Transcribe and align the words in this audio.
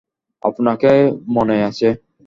আপনাকে 0.43 0.91
মনে 1.35 1.55
আছে। 1.63 1.87